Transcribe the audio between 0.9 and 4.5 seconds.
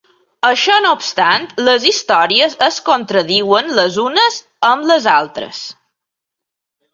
obstant, les històries es contradiuen les unes